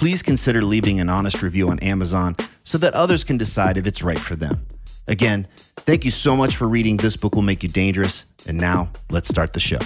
please 0.00 0.22
consider 0.22 0.62
leaving 0.62 0.98
an 0.98 1.10
honest 1.10 1.42
review 1.42 1.68
on 1.68 1.78
Amazon 1.80 2.34
so 2.64 2.78
that 2.78 2.94
others 2.94 3.22
can 3.22 3.36
decide 3.36 3.76
if 3.76 3.86
it's 3.86 4.02
right 4.02 4.18
for 4.18 4.34
them. 4.34 4.66
Again, 5.06 5.46
thank 5.54 6.06
you 6.06 6.10
so 6.10 6.34
much 6.34 6.56
for 6.56 6.66
reading 6.66 6.96
This 6.96 7.18
Book 7.18 7.34
Will 7.34 7.42
Make 7.42 7.62
You 7.62 7.68
Dangerous. 7.68 8.24
And 8.48 8.56
now, 8.56 8.90
let's 9.10 9.28
start 9.28 9.52
the 9.52 9.60
show. 9.60 9.78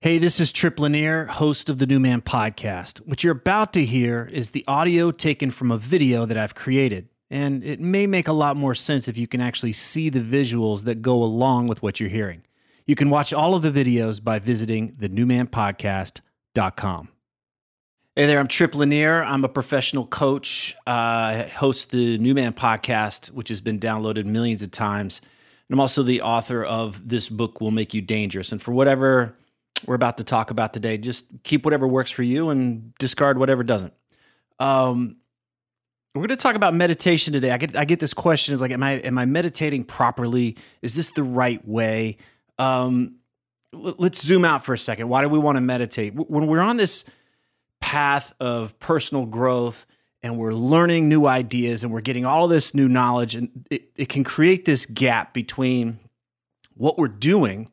Hey, 0.00 0.16
this 0.16 0.40
is 0.40 0.50
Tripp 0.50 0.80
Lanier, 0.80 1.26
host 1.26 1.68
of 1.68 1.76
the 1.76 1.86
New 1.86 2.00
Man 2.00 2.22
Podcast. 2.22 3.00
What 3.06 3.22
you're 3.22 3.34
about 3.34 3.74
to 3.74 3.84
hear 3.84 4.30
is 4.32 4.52
the 4.52 4.64
audio 4.66 5.10
taken 5.10 5.50
from 5.50 5.70
a 5.70 5.76
video 5.76 6.24
that 6.24 6.38
I've 6.38 6.54
created. 6.54 7.10
And 7.28 7.62
it 7.62 7.80
may 7.80 8.06
make 8.06 8.28
a 8.28 8.32
lot 8.32 8.56
more 8.56 8.74
sense 8.74 9.08
if 9.08 9.18
you 9.18 9.26
can 9.26 9.42
actually 9.42 9.74
see 9.74 10.08
the 10.08 10.20
visuals 10.20 10.84
that 10.84 11.02
go 11.02 11.22
along 11.22 11.66
with 11.66 11.82
what 11.82 12.00
you're 12.00 12.08
hearing. 12.08 12.44
You 12.86 12.94
can 12.94 13.10
watch 13.10 13.32
all 13.32 13.56
of 13.56 13.62
the 13.62 13.72
videos 13.72 14.22
by 14.22 14.38
visiting 14.38 14.90
thenewmanpodcast.com. 14.90 17.08
Hey 18.14 18.26
there, 18.26 18.38
I'm 18.38 18.46
Tripp 18.46 18.76
Lanier. 18.76 19.24
I'm 19.24 19.42
a 19.44 19.48
professional 19.48 20.06
coach. 20.06 20.76
Uh, 20.86 20.90
I 20.90 21.50
host 21.52 21.90
the 21.90 22.16
New 22.18 22.32
Man 22.32 22.52
podcast, 22.52 23.32
which 23.32 23.48
has 23.48 23.60
been 23.60 23.80
downloaded 23.80 24.24
millions 24.24 24.62
of 24.62 24.70
times. 24.70 25.20
And 25.68 25.74
I'm 25.74 25.80
also 25.80 26.04
the 26.04 26.22
author 26.22 26.64
of 26.64 27.08
This 27.08 27.28
Book 27.28 27.60
Will 27.60 27.72
Make 27.72 27.92
You 27.92 28.02
Dangerous. 28.02 28.52
And 28.52 28.62
for 28.62 28.70
whatever 28.70 29.34
we're 29.84 29.96
about 29.96 30.18
to 30.18 30.24
talk 30.24 30.52
about 30.52 30.72
today, 30.72 30.96
just 30.96 31.24
keep 31.42 31.64
whatever 31.64 31.88
works 31.88 32.12
for 32.12 32.22
you 32.22 32.50
and 32.50 32.94
discard 32.98 33.36
whatever 33.36 33.64
doesn't. 33.64 33.94
Um, 34.60 35.16
we're 36.14 36.20
going 36.20 36.28
to 36.28 36.36
talk 36.36 36.54
about 36.54 36.72
meditation 36.72 37.32
today. 37.32 37.50
I 37.50 37.58
get 37.58 37.76
I 37.76 37.84
get 37.84 37.98
this 37.98 38.14
question: 38.14 38.54
is 38.54 38.60
like, 38.60 38.70
am 38.70 38.84
I 38.84 38.92
am 38.92 39.18
I 39.18 39.24
meditating 39.26 39.82
properly? 39.84 40.56
Is 40.80 40.94
this 40.94 41.10
the 41.10 41.24
right 41.24 41.66
way? 41.66 42.18
Um, 42.58 43.16
let's 43.72 44.24
zoom 44.24 44.44
out 44.44 44.64
for 44.64 44.74
a 44.74 44.78
second. 44.78 45.08
Why 45.08 45.22
do 45.22 45.28
we 45.28 45.38
want 45.38 45.56
to 45.56 45.60
meditate? 45.60 46.14
When 46.14 46.46
we're 46.46 46.60
on 46.60 46.76
this 46.76 47.04
path 47.80 48.34
of 48.40 48.78
personal 48.78 49.26
growth 49.26 49.86
and 50.22 50.38
we're 50.38 50.54
learning 50.54 51.08
new 51.08 51.26
ideas 51.26 51.84
and 51.84 51.92
we're 51.92 52.00
getting 52.00 52.24
all 52.24 52.48
this 52.48 52.74
new 52.74 52.88
knowledge, 52.88 53.34
and 53.34 53.66
it, 53.70 53.90
it 53.96 54.08
can 54.08 54.24
create 54.24 54.64
this 54.64 54.86
gap 54.86 55.34
between 55.34 55.98
what 56.74 56.98
we're 56.98 57.08
doing 57.08 57.70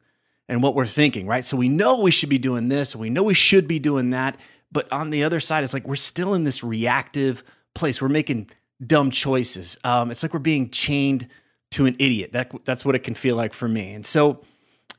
and 0.50 0.62
what 0.62 0.76
we're 0.76 0.86
thinking, 0.86 1.26
right? 1.26 1.46
So 1.46 1.58
we 1.58 1.70
know 1.70 2.00
we 2.00 2.12
should 2.12 2.30
be 2.30 2.38
doing 2.38 2.68
this, 2.68 2.96
we 2.96 3.10
know 3.10 3.24
we 3.24 3.34
should 3.34 3.68
be 3.68 3.80
doing 3.80 4.10
that. 4.12 4.38
But 4.72 4.92
on 4.92 5.12
the 5.12 5.24
other 5.24 5.40
side, 5.40 5.64
it's 5.64 5.74
like 5.74 5.88
we're 5.88 5.96
still 5.96 6.34
in 6.34 6.44
this 6.44 6.64
reactive 6.64 7.44
place. 7.76 8.02
We're 8.02 8.10
making 8.10 8.50
dumb 8.86 9.12
choices. 9.12 9.78
Um, 9.84 10.10
it's 10.10 10.24
like 10.24 10.34
we're 10.34 10.40
being 10.40 10.72
chained 10.72 11.28
to 11.72 11.86
an 11.86 11.96
idiot. 12.00 12.32
That, 12.34 12.52
that's 12.66 12.84
what 12.84 12.96
it 12.96 13.04
can 13.04 13.14
feel 13.14 13.36
like 13.36 13.54
for 13.54 13.68
me. 13.68 13.94
And 13.94 14.06
so 14.06 14.42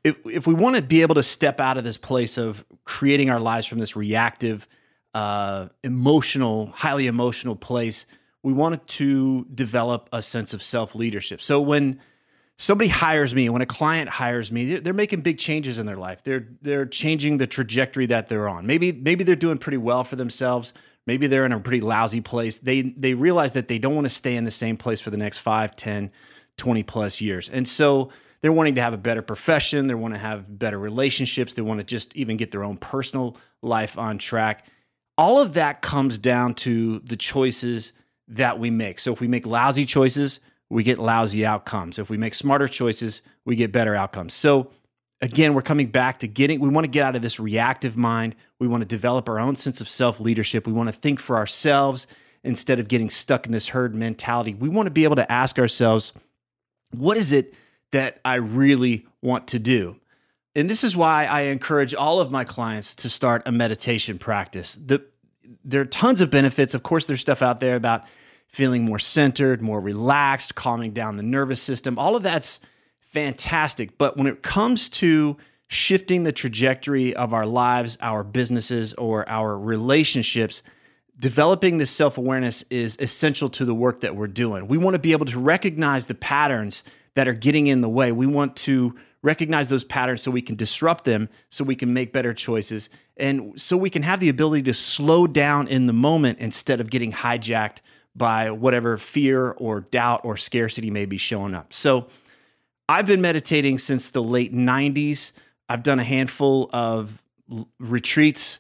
if, 0.05 0.17
if 0.27 0.47
we 0.47 0.55
want 0.55 0.77
to 0.77 0.83
be 0.83 1.03
able 1.03 1.15
to 1.15 1.23
step 1.23 1.59
out 1.59 1.79
of 1.79 1.85
this 1.85 1.97
place 1.97 2.37
of 2.37 2.65
creating 2.85 3.31
our 3.31 3.41
lives 3.41 3.67
from 3.67 3.79
this 3.79 3.97
reactive, 3.97 4.69
uh, 5.15 5.69
emotional, 5.83 6.67
highly 6.67 7.07
emotional 7.07 7.57
place, 7.57 8.05
we 8.43 8.53
wanted 8.53 8.87
to 8.87 9.47
develop 9.47 10.11
a 10.13 10.21
sense 10.21 10.53
of 10.53 10.63
self 10.63 10.95
leadership. 10.95 11.41
So 11.41 11.61
when 11.61 11.99
somebody 12.59 12.89
hires 12.89 13.35
me, 13.35 13.49
when 13.49 13.63
a 13.63 13.67
client 13.67 14.11
hires 14.11 14.53
me, 14.53 14.77
they're, 14.77 14.93
making 14.93 15.23
big 15.23 15.39
changes 15.39 15.79
in 15.79 15.87
their 15.87 15.97
life. 15.97 16.23
They're 16.23 16.47
they're 16.61 16.87
changing 16.87 17.39
the 17.39 17.47
trajectory 17.47 18.07
that 18.07 18.29
they're 18.29 18.49
on. 18.49 18.67
Maybe 18.67 18.93
maybe 18.93 19.25
they're 19.25 19.37
doing 19.37 19.59
pretty 19.59 19.79
well 19.79 20.05
for 20.05 20.17
themselves. 20.17 20.75
Maybe 21.07 21.27
they're 21.27 21.47
in 21.47 21.53
a 21.53 21.61
pretty 21.61 21.81
lousy 21.81 22.21
place. 22.21 22.59
They 22.59 22.83
they 22.83 23.15
realize 23.15 23.55
that 23.55 23.69
they 23.69 23.79
don't 23.79 23.95
want 23.95 24.07
to 24.07 24.15
stay 24.15 24.37
in 24.37 24.45
the 24.45 24.51
same 24.51 24.77
place 24.77 25.01
for 25.01 25.11
the 25.11 25.17
next 25.17 25.39
5, 25.39 25.75
10, 25.75 26.11
20 26.59 26.83
plus 26.83 27.21
years. 27.23 27.49
And 27.49 27.67
so 27.67 28.11
they're 28.45 28.53
wanting 28.53 28.75
to 28.75 28.83
have 28.83 28.93
a 28.93 28.99
better 28.99 29.23
profession, 29.23 29.87
they 29.87 29.95
want 29.95 30.13
to 30.13 30.21
have 30.21 30.59
better 30.59 30.79
relationships, 30.79 31.55
they 31.55 31.63
want 31.63 31.81
to 31.81 31.85
just 31.85 32.15
even 32.15 32.37
get 32.37 32.51
their 32.51 32.63
own 32.63 32.77
personal 32.77 33.39
life 33.63 33.97
on 33.97 34.19
track. 34.19 34.67
All 35.17 35.41
of 35.41 35.55
that 35.55 35.81
comes 35.81 36.19
down 36.19 36.53
to 36.57 36.99
the 36.99 37.17
choices 37.17 37.95
that 38.29 38.59
we 38.59 38.69
make. 38.69 38.99
So 38.99 39.15
if 39.15 39.21
we 39.23 39.29
make 39.29 39.47
lousy 39.47 39.87
choices, 39.87 40.41
we 40.69 40.83
get 40.83 40.99
lousy 40.99 41.47
outcomes. 41.47 41.99
If 41.99 42.11
we 42.11 42.19
make 42.19 42.35
smarter 42.35 42.69
choices, 42.69 43.23
we 43.47 43.57
get 43.57 43.73
better 43.73 43.95
outcomes. 43.95 44.35
So 44.35 44.71
again, 45.23 45.55
we're 45.55 45.63
coming 45.63 45.87
back 45.87 46.19
to 46.19 46.29
getting, 46.29 46.61
we 46.61 46.69
want 46.69 46.85
to 46.85 46.91
get 46.91 47.03
out 47.03 47.17
of 47.17 47.23
this 47.23 47.41
reactive 47.41 47.97
mind. 47.97 48.35
We 48.61 48.69
want 48.69 48.83
to 48.83 48.87
develop 48.87 49.27
our 49.27 49.41
own 49.41 49.57
sense 49.57 49.81
of 49.81 49.89
self 49.89 50.21
leadership. 50.21 50.67
We 50.67 50.75
want 50.75 50.91
to 50.91 50.95
think 50.95 51.19
for 51.19 51.37
ourselves 51.37 52.07
instead 52.43 52.79
of 52.79 52.89
getting 52.89 53.09
stuck 53.09 53.47
in 53.47 53.53
this 53.53 53.69
herd 53.69 53.95
mentality. 53.95 54.53
We 54.53 54.69
want 54.69 54.87
to 54.87 54.91
be 54.91 55.05
able 55.05 55.17
to 55.17 55.33
ask 55.33 55.59
ourselves, 55.59 56.13
what 56.91 57.17
is 57.17 57.33
it 57.33 57.55
that 57.95 58.19
I 58.25 58.35
really 58.35 59.07
want 59.23 59.47
to 59.49 59.61
do. 59.61 60.01
And 60.57 60.69
this 60.69 60.83
is 60.83 60.97
why 60.97 61.27
I 61.27 61.43
encourage 61.43 61.95
all 61.95 62.19
of 62.21 62.33
my 62.33 62.43
clients 62.43 62.93
to 62.97 63.09
start 63.09 63.43
a 63.47 63.53
meditation 63.53 64.19
practice. 64.19 64.75
The, 64.75 65.05
there 65.65 65.81
are 65.81 65.87
tons 65.87 66.21
of 66.21 66.29
benefits. 66.29 66.75
Of 66.75 66.83
course, 66.83 67.07
there's 67.07 67.21
stuff 67.21 67.41
out 67.41 67.61
there 67.61 67.77
about 67.77 68.05
feeling 68.49 68.85
more 68.85 68.99
centered, 68.99 69.63
more 69.63 69.81
relaxed, 69.81 70.57
calming 70.57 70.91
down 70.91 71.17
the 71.17 71.23
nervous 71.23 71.63
system. 71.63 71.97
All 71.97 72.17
of 72.17 72.25
that's 72.25 72.59
fantastic. 72.99 73.97
But 73.97 74.17
when 74.17 74.27
it 74.27 74.43
comes 74.43 74.89
to 74.89 75.37
shifting 75.69 76.25
the 76.25 76.33
trajectory 76.33 77.15
of 77.15 77.33
our 77.33 77.47
lives, 77.47 77.97
our 78.01 78.25
businesses, 78.25 78.93
or 78.95 79.29
our 79.29 79.57
relationships, 79.57 80.63
developing 81.17 81.79
this 81.79 81.93
self 81.93 82.19
awareness 82.19 82.65
is 82.71 82.97
essential 82.99 83.49
to 83.51 83.65
the 83.65 83.75
work 83.75 84.01
that 84.01 84.17
we're 84.17 84.27
doing. 84.27 84.67
We 84.67 84.79
want 84.79 84.95
to 84.95 85.01
be 85.01 85.13
able 85.13 85.27
to 85.27 85.39
recognize 85.39 86.07
the 86.07 86.17
patterns 86.17 86.83
that 87.15 87.29
are 87.29 87.35
getting 87.35 87.67
in 87.67 87.81
the 87.81 87.89
way. 87.89 88.13
We 88.13 88.27
want 88.27 88.57
to 88.57 88.95
recognize 89.23 89.69
those 89.69 89.85
patterns 89.85 90.23
so 90.23 90.31
we 90.31 90.43
can 90.43 90.55
disrupt 90.55 91.05
them, 91.05 91.29
so 91.51 91.65
we 91.65 91.75
can 91.75 91.95
make 91.95 92.13
better 92.13 92.35
choices, 92.35 92.91
and 93.17 93.61
so 93.61 93.77
we 93.77 93.89
can 93.89 94.03
have 94.03 94.21
the 94.21 94.29
ability 94.29 94.63
to 94.65 94.75
slow 94.75 95.27
down 95.27 95.67
in 95.69 95.87
the 95.87 95.93
moment 95.93 96.39
instead 96.41 96.81
of 96.81 96.91
getting 96.91 97.11
hijacked 97.13 97.79
by 98.15 98.51
whatever 98.51 98.99
fear 98.99 99.53
or 99.53 99.81
doubt 99.81 100.21
or 100.25 100.37
scarcity 100.37 100.91
may 100.91 101.07
be 101.07 101.17
showing 101.17 101.55
up. 101.55 101.73
So 101.73 102.07
I've 102.89 103.07
been 103.07 103.21
meditating 103.21 103.79
since 103.79 104.09
the 104.09 104.23
late 104.23 104.55
90s. 104.55 105.33
I've 105.69 105.83
done 105.83 105.99
a 105.99 106.05
handful 106.05 106.69
of 106.73 107.23
retreats. 107.79 108.59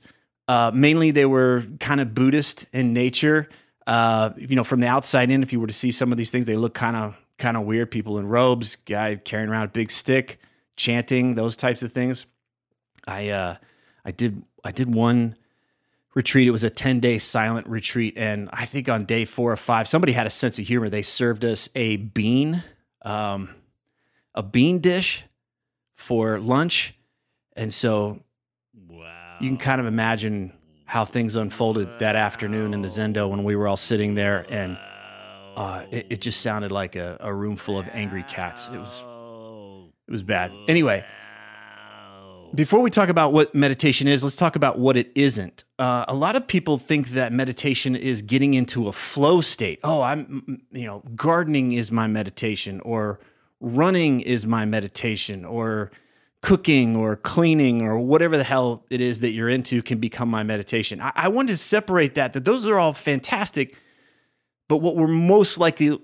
Uh, 0.49 0.71
mainly, 0.75 1.11
they 1.11 1.27
were 1.27 1.65
kind 1.79 2.01
of 2.01 2.15
Buddhist 2.15 2.67
in 2.73 2.93
nature. 2.93 3.49
Uh, 3.87 4.31
you 4.37 4.57
know, 4.57 4.65
from 4.65 4.81
the 4.81 4.87
outside 4.87 5.31
in, 5.31 5.43
if 5.43 5.53
you 5.53 5.61
were 5.61 5.67
to 5.67 5.75
see 5.75 5.91
some 5.91 6.11
of 6.11 6.19
these 6.19 6.31
things, 6.31 6.47
they 6.47 6.57
look 6.57 6.75
kind 6.75 6.97
of 6.97 7.24
kind 7.45 7.59
of 7.59 7.65
weird. 7.65 7.91
People 7.91 8.19
in 8.19 8.27
robes, 8.27 8.77
guy 8.77 9.17
carrying 9.17 9.51
around 9.51 9.65
a 9.67 9.69
big 9.69 9.91
stick, 9.91 10.39
chanting, 10.77 11.35
those 11.35 11.57
types 11.57 11.83
of 11.83 11.93
things. 11.93 12.25
I 13.07 13.29
uh, 13.29 13.57
I 14.03 14.13
did 14.13 14.43
I 14.65 14.73
did 14.73 14.95
one 14.95 15.37
retreat. 16.15 16.49
It 16.49 16.53
was 16.53 16.65
a 16.65 16.71
10 16.71 17.01
day 17.01 17.19
silent 17.19 17.67
retreat. 17.67 18.15
And 18.17 18.49
I 18.51 18.65
think 18.65 18.89
on 18.89 19.05
day 19.05 19.27
four 19.27 19.53
or 19.53 19.59
five, 19.59 19.87
somebody 19.87 20.13
had 20.13 20.27
a 20.27 20.31
sense 20.31 20.59
of 20.59 20.67
humor. 20.67 20.89
They 20.89 21.03
served 21.03 21.45
us 21.45 21.69
a 21.75 21.97
bean, 21.97 22.63
um, 23.03 23.51
a 24.35 24.43
bean 24.43 24.79
dish 24.79 25.25
for 25.95 26.41
lunch. 26.41 26.95
And 27.57 27.75
so 27.75 28.21
wow. 28.89 29.37
you 29.39 29.51
can 29.51 29.59
kind 29.59 29.83
of 29.83 29.87
imagine 29.87 30.55
how 30.87 31.05
things 31.05 31.37
unfolded 31.37 31.89
wow. 31.89 31.99
that 31.99 32.17
afternoon 32.17 32.73
in 32.73 32.81
the 32.81 32.89
Zendo 32.89 33.29
when 33.29 33.45
we 33.45 33.55
were 33.55 33.69
all 33.69 33.77
sitting 33.77 34.15
there 34.15 34.47
and 34.49 34.79
uh, 35.57 35.85
it, 35.91 36.07
it, 36.11 36.21
just 36.21 36.41
sounded 36.41 36.73
like 36.73 36.97
a, 36.97 37.17
a, 37.21 37.33
room 37.33 37.57
full 37.57 37.79
of 37.79 37.89
angry 37.93 38.25
cats. 38.25 38.69
It 38.69 38.79
was 38.79 39.03
it 40.07 40.11
was 40.11 40.23
bad. 40.23 40.53
Anyway, 40.69 41.05
Before 42.55 42.81
we 42.81 42.91
talk 42.91 43.09
about 43.09 43.33
what 43.33 43.55
meditation 43.55 44.07
is, 44.07 44.23
let's 44.23 44.37
talk 44.37 44.57
about 44.57 44.79
what 44.79 44.97
it 44.97 45.11
isn't. 45.15 45.65
Uh, 45.79 46.05
a 46.07 46.15
lot 46.15 46.37
of 46.37 46.47
people 46.47 46.79
think 46.79 47.11
that 47.11 47.33
meditation 47.33 47.97
is 47.97 48.23
getting 48.23 48.55
into 48.55 48.89
a 48.89 48.93
flow 48.93 49.41
state. 49.41 49.81
Oh, 49.83 50.03
I'm, 50.03 50.63
you 50.71 50.87
know, 50.87 51.03
gardening 51.17 51.73
is 51.73 51.91
my 51.91 52.07
meditation, 52.07 52.81
or 52.81 53.19
running 53.61 54.21
is 54.21 54.47
my 54.47 54.65
meditation, 54.65 55.45
or 55.45 55.91
cooking 56.45 56.95
or 56.95 57.17
cleaning 57.17 57.81
or 57.81 57.99
whatever 57.99 58.37
the 58.37 58.45
hell 58.45 58.85
it 58.91 59.01
is 59.01 59.21
that 59.21 59.31
you're 59.31 59.49
into 59.49 59.83
can 59.83 59.99
become 59.99 60.29
my 60.29 60.43
meditation. 60.43 61.01
I, 61.01 61.11
I 61.15 61.29
wanted 61.29 61.53
to 61.53 61.59
separate 61.59 62.17
that, 62.17 62.35
that 62.35 62.45
those 62.45 62.67
are 62.67 62.79
all 62.79 62.93
fantastic. 62.93 63.75
But 64.69 64.79
what 64.79 64.97
we're 64.97 65.07
most 65.07 65.59
likely, 65.59 65.99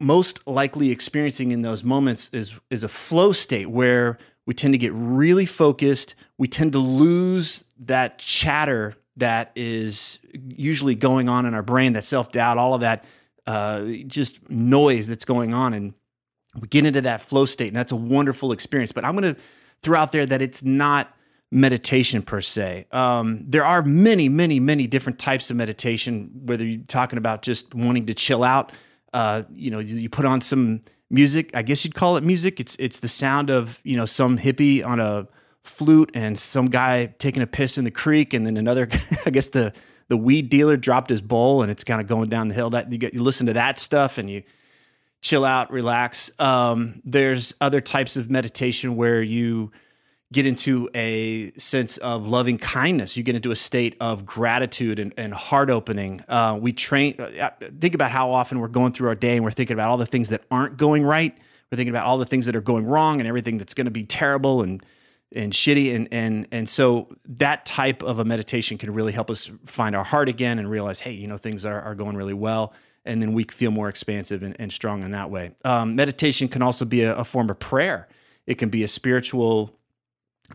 most 0.00 0.46
likely 0.46 0.90
experiencing 0.90 1.52
in 1.52 1.62
those 1.62 1.84
moments 1.84 2.28
is, 2.32 2.54
is 2.68 2.82
a 2.82 2.88
flow 2.88 3.32
state 3.32 3.70
where 3.70 4.18
we 4.46 4.54
tend 4.54 4.74
to 4.74 4.78
get 4.78 4.92
really 4.94 5.46
focused. 5.46 6.16
We 6.36 6.48
tend 6.48 6.72
to 6.72 6.78
lose 6.80 7.64
that 7.78 8.18
chatter 8.18 8.96
that 9.16 9.52
is 9.54 10.18
usually 10.34 10.94
going 10.94 11.28
on 11.28 11.46
in 11.46 11.54
our 11.54 11.62
brain, 11.62 11.92
that 11.92 12.04
self 12.04 12.32
doubt, 12.32 12.58
all 12.58 12.74
of 12.74 12.80
that 12.80 13.04
uh, 13.46 13.84
just 14.06 14.48
noise 14.50 15.06
that's 15.06 15.24
going 15.24 15.54
on. 15.54 15.74
And 15.74 15.94
we 16.60 16.68
get 16.68 16.84
into 16.84 17.02
that 17.02 17.20
flow 17.20 17.44
state, 17.44 17.68
and 17.68 17.76
that's 17.76 17.92
a 17.92 17.96
wonderful 17.96 18.50
experience. 18.52 18.92
But 18.92 19.04
I'm 19.04 19.16
going 19.16 19.34
to 19.34 19.40
throw 19.82 19.98
out 19.98 20.12
there 20.12 20.26
that 20.26 20.42
it's 20.42 20.62
not 20.62 21.14
meditation 21.50 22.22
per 22.22 22.40
se. 22.40 22.86
Um, 22.92 23.44
there 23.46 23.64
are 23.64 23.82
many, 23.82 24.28
many, 24.28 24.60
many 24.60 24.86
different 24.86 25.18
types 25.18 25.50
of 25.50 25.56
meditation, 25.56 26.30
whether 26.44 26.64
you're 26.64 26.84
talking 26.86 27.18
about 27.18 27.42
just 27.42 27.74
wanting 27.74 28.06
to 28.06 28.14
chill 28.14 28.44
out. 28.44 28.72
Uh, 29.12 29.42
you 29.52 29.70
know, 29.70 29.80
you 29.80 30.08
put 30.08 30.24
on 30.24 30.40
some 30.40 30.82
music. 31.10 31.50
I 31.54 31.62
guess 31.62 31.84
you'd 31.84 31.94
call 31.94 32.16
it 32.16 32.24
music. 32.24 32.60
It's 32.60 32.76
it's 32.76 33.00
the 33.00 33.08
sound 33.08 33.50
of 33.50 33.80
you 33.82 33.96
know 33.96 34.06
some 34.06 34.38
hippie 34.38 34.84
on 34.86 35.00
a 35.00 35.26
flute 35.64 36.10
and 36.14 36.38
some 36.38 36.66
guy 36.66 37.06
taking 37.18 37.42
a 37.42 37.46
piss 37.46 37.76
in 37.76 37.84
the 37.84 37.90
creek, 37.90 38.32
and 38.32 38.46
then 38.46 38.56
another. 38.56 38.88
I 39.26 39.30
guess 39.30 39.48
the 39.48 39.72
the 40.08 40.16
weed 40.16 40.48
dealer 40.50 40.76
dropped 40.76 41.08
his 41.08 41.20
bowl 41.20 41.62
and 41.62 41.70
it's 41.70 41.84
kind 41.84 42.00
of 42.00 42.06
going 42.06 42.28
down 42.28 42.48
the 42.48 42.54
hill. 42.54 42.70
That 42.70 42.92
you 42.92 42.98
get 42.98 43.14
you 43.14 43.22
listen 43.22 43.46
to 43.46 43.54
that 43.54 43.78
stuff 43.78 44.18
and 44.18 44.30
you 44.30 44.42
chill 45.22 45.44
out, 45.44 45.70
relax. 45.70 46.30
Um, 46.38 47.02
there's 47.04 47.54
other 47.60 47.80
types 47.80 48.16
of 48.16 48.30
meditation 48.30 48.96
where 48.96 49.22
you 49.22 49.70
get 50.32 50.46
into 50.46 50.88
a 50.94 51.50
sense 51.56 51.96
of 51.98 52.28
loving 52.28 52.56
kindness. 52.56 53.16
You 53.16 53.22
get 53.22 53.34
into 53.34 53.50
a 53.50 53.56
state 53.56 53.96
of 54.00 54.24
gratitude 54.24 54.98
and, 54.98 55.12
and 55.16 55.34
heart 55.34 55.70
opening. 55.70 56.22
Uh, 56.28 56.56
we 56.60 56.72
train, 56.72 57.20
uh, 57.20 57.50
think 57.80 57.94
about 57.94 58.12
how 58.12 58.30
often 58.30 58.60
we're 58.60 58.68
going 58.68 58.92
through 58.92 59.08
our 59.08 59.16
day 59.16 59.36
and 59.36 59.44
we're 59.44 59.50
thinking 59.50 59.74
about 59.74 59.90
all 59.90 59.96
the 59.96 60.06
things 60.06 60.28
that 60.28 60.42
aren't 60.50 60.76
going 60.76 61.04
right. 61.04 61.36
We're 61.70 61.76
thinking 61.76 61.92
about 61.92 62.06
all 62.06 62.18
the 62.18 62.26
things 62.26 62.46
that 62.46 62.54
are 62.54 62.60
going 62.60 62.86
wrong 62.86 63.20
and 63.20 63.28
everything 63.28 63.58
that's 63.58 63.74
going 63.74 63.86
to 63.86 63.90
be 63.90 64.04
terrible 64.04 64.62
and 64.62 64.84
and 65.32 65.52
shitty 65.52 65.94
and 65.94 66.08
and 66.10 66.48
and 66.50 66.68
so 66.68 67.08
that 67.24 67.64
type 67.64 68.02
of 68.02 68.18
a 68.18 68.24
meditation 68.24 68.76
can 68.78 68.92
really 68.92 69.12
help 69.12 69.30
us 69.30 69.50
find 69.64 69.94
our 69.94 70.02
heart 70.02 70.28
again 70.28 70.58
and 70.58 70.68
realize 70.68 70.98
hey 70.98 71.12
you 71.12 71.28
know 71.28 71.38
things 71.38 71.64
are, 71.64 71.80
are 71.80 71.94
going 71.94 72.16
really 72.16 72.34
well 72.34 72.72
and 73.04 73.22
then 73.22 73.32
we 73.32 73.44
feel 73.44 73.70
more 73.70 73.88
expansive 73.88 74.42
and, 74.42 74.56
and 74.58 74.72
strong 74.72 75.04
in 75.04 75.12
that 75.12 75.30
way 75.30 75.52
um, 75.64 75.94
meditation 75.94 76.48
can 76.48 76.62
also 76.62 76.84
be 76.84 77.02
a, 77.02 77.14
a 77.14 77.24
form 77.24 77.48
of 77.48 77.58
prayer 77.60 78.08
it 78.48 78.56
can 78.56 78.70
be 78.70 78.82
a 78.82 78.88
spiritual 78.88 79.78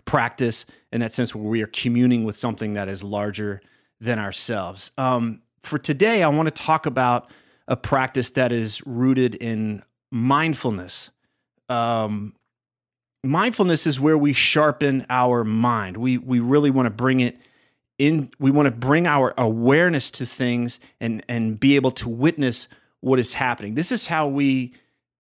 practice 0.04 0.66
in 0.92 1.02
that 1.02 1.14
sense 1.14 1.34
where 1.34 1.44
we 1.44 1.62
are 1.62 1.68
communing 1.68 2.24
with 2.24 2.36
something 2.36 2.74
that 2.74 2.88
is 2.90 3.04
larger 3.04 3.62
than 4.00 4.20
ourselves. 4.20 4.92
Um, 4.98 5.42
for 5.64 5.78
today, 5.78 6.24
I 6.24 6.28
want 6.28 6.48
to 6.48 6.64
talk 6.64 6.86
about 6.86 7.30
a 7.68 7.76
practice 7.76 8.30
that 8.32 8.52
is 8.52 8.86
rooted 8.86 9.36
in 9.36 9.84
mindfulness. 10.12 11.10
Um, 11.70 12.36
mindfulness 13.24 13.88
is 13.88 14.00
where 14.00 14.18
we 14.18 14.34
sharpen 14.34 15.06
our 15.10 15.44
mind. 15.44 15.98
We 15.98 16.18
we 16.18 16.40
really 16.40 16.70
want 16.70 16.86
to 16.86 16.94
bring 16.94 17.20
it 17.20 17.38
in. 17.98 18.30
We 18.40 18.52
want 18.52 18.68
to 18.68 18.72
bring 18.72 19.08
our 19.08 19.34
awareness 19.38 20.12
to 20.12 20.26
things 20.26 20.80
and 21.02 21.24
and 21.28 21.60
be 21.60 21.76
able 21.76 21.92
to 21.92 22.10
witness 22.10 22.68
what 23.02 23.20
is 23.20 23.34
happening. 23.34 23.76
This 23.76 23.92
is 23.92 24.08
how 24.08 24.28
we 24.28 24.74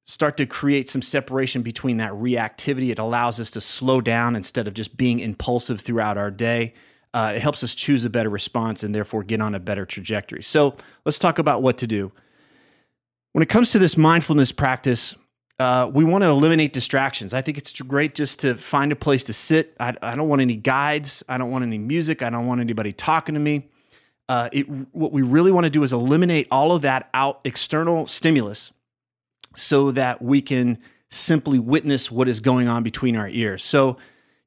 start 0.06 0.38
to 0.38 0.46
create 0.46 0.88
some 0.88 1.02
separation 1.02 1.64
between 1.64 1.98
that 1.98 2.12
reactivity. 2.14 2.90
It 2.90 3.00
allows 3.00 3.40
us 3.40 3.52
to 3.52 3.62
slow 3.62 4.02
down 4.02 4.36
instead 4.36 4.68
of 4.68 4.76
just 4.76 4.96
being 4.96 5.20
impulsive 5.20 5.82
throughout 5.82 6.18
our 6.18 6.32
day. 6.32 6.74
Uh, 7.14 7.34
it 7.36 7.42
helps 7.42 7.64
us 7.64 7.74
choose 7.74 8.06
a 8.06 8.10
better 8.10 8.30
response 8.30 8.84
and 8.84 8.94
therefore 8.94 9.24
get 9.24 9.42
on 9.42 9.56
a 9.56 9.60
better 9.60 9.86
trajectory. 9.86 10.44
So 10.44 10.76
let's 11.06 11.18
talk 11.18 11.40
about 11.40 11.64
what 11.64 11.78
to 11.80 11.88
do. 11.88 12.12
When 13.32 13.42
it 13.42 13.50
comes 13.50 13.72
to 13.72 13.80
this 13.80 13.98
mindfulness 13.98 14.52
practice, 14.52 15.16
uh, 15.58 15.90
we 15.92 16.04
want 16.04 16.24
to 16.24 16.28
eliminate 16.28 16.74
distractions. 16.74 17.34
I 17.34 17.42
think 17.42 17.58
it's 17.58 17.72
great 17.82 18.14
just 18.14 18.42
to 18.42 18.56
find 18.56 18.92
a 18.92 18.96
place 18.96 19.24
to 19.26 19.34
sit. 19.34 19.76
I, 19.80 19.96
I, 20.02 20.16
don't 20.16 20.28
want 20.28 20.42
any 20.42 20.58
guides. 20.58 21.24
I 21.30 21.38
don't 21.38 21.50
want 21.50 21.64
any 21.64 21.78
music. 21.78 22.22
I 22.22 22.30
don't 22.30 22.46
want 22.46 22.62
anybody 22.62 22.92
talking 22.92 23.34
to 23.36 23.42
me. 23.42 23.70
Uh, 24.28 24.50
it, 24.52 24.64
what 24.94 25.12
we 25.12 25.22
really 25.22 25.52
want 25.52 25.64
to 25.64 25.70
do 25.70 25.84
is 25.84 25.94
eliminate 25.94 26.48
all 26.52 26.74
of 26.74 26.82
that 26.82 27.10
out 27.14 27.40
external 27.46 28.06
stimulus 28.08 28.74
so 29.56 29.92
that 29.92 30.22
we 30.22 30.42
can 30.42 30.78
simply 31.10 31.60
witness 31.60 32.12
what 32.12 32.28
is 32.28 32.40
going 32.40 32.68
on 32.68 32.84
between 32.84 33.16
our 33.16 33.30
ears. 33.30 33.64
So 33.64 33.98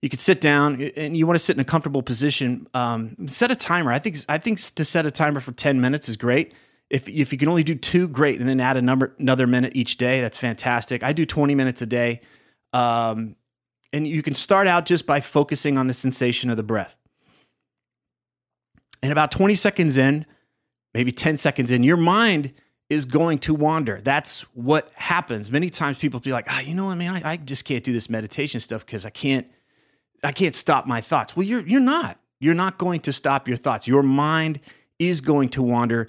you 0.02 0.08
could 0.08 0.20
sit 0.20 0.40
down 0.40 0.80
and 0.96 1.16
you 1.16 1.26
want 1.26 1.38
to 1.38 1.44
sit 1.44 1.56
in 1.56 1.60
a 1.60 1.64
comfortable 1.64 2.02
position. 2.02 2.68
Um, 2.74 3.28
set 3.28 3.50
a 3.50 3.56
timer. 3.56 3.90
I 3.90 3.98
think 3.98 4.18
I 4.28 4.38
think 4.38 4.60
to 4.74 4.84
set 4.84 5.06
a 5.06 5.10
timer 5.10 5.40
for 5.40 5.52
ten 5.52 5.80
minutes 5.80 6.08
is 6.08 6.16
great. 6.16 6.52
If 6.90 7.08
if 7.08 7.32
you 7.32 7.38
can 7.38 7.48
only 7.48 7.64
do 7.64 7.74
two, 7.74 8.08
great, 8.08 8.38
and 8.40 8.48
then 8.48 8.60
add 8.60 8.76
a 8.76 8.82
number 8.82 9.14
another 9.18 9.46
minute 9.46 9.72
each 9.74 9.96
day. 9.96 10.20
That's 10.20 10.38
fantastic. 10.38 11.02
I 11.02 11.12
do 11.12 11.26
twenty 11.26 11.54
minutes 11.54 11.82
a 11.82 11.86
day, 11.86 12.20
um, 12.72 13.36
and 13.92 14.06
you 14.06 14.22
can 14.22 14.34
start 14.34 14.66
out 14.66 14.86
just 14.86 15.04
by 15.06 15.20
focusing 15.20 15.78
on 15.78 15.86
the 15.86 15.94
sensation 15.94 16.48
of 16.48 16.56
the 16.56 16.62
breath. 16.62 16.96
And 19.02 19.12
about 19.12 19.30
twenty 19.30 19.54
seconds 19.54 19.96
in, 19.96 20.26
maybe 20.94 21.12
ten 21.12 21.36
seconds 21.36 21.70
in, 21.70 21.82
your 21.82 21.96
mind 21.96 22.52
is 22.90 23.04
going 23.04 23.38
to 23.38 23.54
wander. 23.54 24.00
That's 24.02 24.42
what 24.54 24.90
happens. 24.94 25.50
Many 25.50 25.68
times 25.70 25.98
people 25.98 26.20
be 26.20 26.32
like, 26.32 26.46
ah, 26.48 26.56
oh, 26.58 26.60
you 26.60 26.74
know 26.74 26.86
what, 26.86 26.96
man, 26.96 27.16
I, 27.16 27.32
I 27.32 27.36
just 27.36 27.64
can't 27.64 27.84
do 27.84 27.92
this 27.92 28.08
meditation 28.08 28.60
stuff 28.60 28.84
because 28.84 29.04
I 29.04 29.10
can't, 29.10 29.46
I 30.24 30.32
can't 30.32 30.54
stop 30.54 30.86
my 30.86 31.00
thoughts. 31.00 31.36
Well, 31.36 31.46
you're 31.46 31.66
you're 31.66 31.80
not. 31.80 32.18
You're 32.40 32.54
not 32.54 32.78
going 32.78 33.00
to 33.00 33.12
stop 33.12 33.48
your 33.48 33.56
thoughts. 33.56 33.86
Your 33.86 34.02
mind 34.02 34.60
is 34.98 35.20
going 35.20 35.48
to 35.50 35.62
wander. 35.62 36.08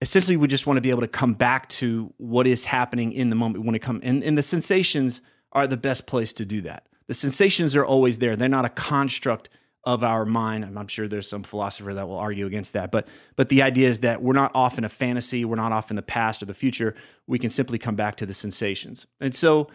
Essentially, 0.00 0.36
we 0.36 0.46
just 0.46 0.66
want 0.66 0.76
to 0.76 0.82
be 0.82 0.90
able 0.90 1.00
to 1.00 1.08
come 1.08 1.34
back 1.34 1.68
to 1.70 2.12
what 2.18 2.46
is 2.46 2.66
happening 2.66 3.12
in 3.12 3.30
the 3.30 3.36
moment 3.36 3.64
when 3.64 3.74
it 3.74 3.80
comes. 3.80 4.00
And, 4.02 4.22
and 4.22 4.36
the 4.36 4.42
sensations 4.42 5.20
are 5.52 5.66
the 5.66 5.76
best 5.76 6.06
place 6.06 6.32
to 6.34 6.44
do 6.44 6.60
that. 6.62 6.86
The 7.06 7.14
sensations 7.14 7.74
are 7.74 7.84
always 7.84 8.18
there. 8.18 8.36
They're 8.36 8.48
not 8.48 8.64
a 8.64 8.70
construct 8.70 9.48
of 9.84 10.02
our 10.02 10.24
mind. 10.24 10.64
I'm 10.64 10.88
sure 10.88 11.06
there's 11.08 11.28
some 11.28 11.42
philosopher 11.42 11.94
that 11.94 12.08
will 12.08 12.18
argue 12.18 12.46
against 12.46 12.72
that, 12.72 12.90
but 12.90 13.06
but 13.36 13.48
the 13.48 13.62
idea 13.62 13.88
is 13.88 14.00
that 14.00 14.22
we're 14.22 14.32
not 14.32 14.50
off 14.54 14.78
in 14.78 14.84
a 14.84 14.88
fantasy, 14.88 15.44
we're 15.44 15.56
not 15.56 15.72
off 15.72 15.90
in 15.90 15.96
the 15.96 16.02
past 16.02 16.42
or 16.42 16.46
the 16.46 16.54
future. 16.54 16.94
We 17.26 17.38
can 17.38 17.50
simply 17.50 17.78
come 17.78 17.94
back 17.94 18.16
to 18.16 18.26
the 18.26 18.34
sensations. 18.34 19.06
And 19.20 19.34
so 19.34 19.68